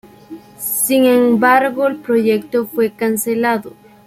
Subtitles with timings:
[0.57, 3.73] Sin embargo, el proyecto fue cancelado.